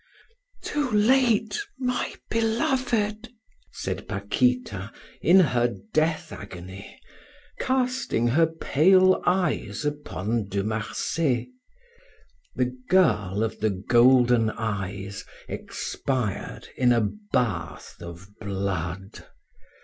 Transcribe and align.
"Too 0.63 0.89
late, 0.89 1.59
my 1.77 2.15
beloved!" 2.31 3.29
said 3.71 4.07
Paquita, 4.07 4.91
in 5.21 5.39
her 5.39 5.75
death 5.93 6.31
agony, 6.31 6.99
casting 7.59 8.29
her 8.29 8.47
pale 8.47 9.21
eyes 9.27 9.85
upon 9.85 10.47
De 10.47 10.63
Marsay. 10.63 11.49
The 12.55 12.75
girl 12.89 13.43
of 13.43 13.59
the 13.59 13.69
golden 13.69 14.49
eyes 14.49 15.23
expired 15.47 16.69
in 16.75 16.91
a 16.91 17.07
bath 17.31 17.97
of 18.01 18.27
blood. 18.39 19.27